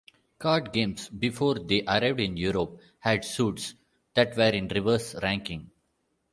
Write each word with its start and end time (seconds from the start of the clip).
Card 0.39 0.73
games, 0.73 1.09
before 1.09 1.53
they 1.59 1.83
arrived 1.83 2.19
in 2.19 2.35
Europe, 2.35 2.81
had 2.97 3.23
suits 3.23 3.75
that 4.15 4.35
were 4.35 4.49
in 4.49 4.67
reverse 4.67 5.13
ranking. 5.21 5.69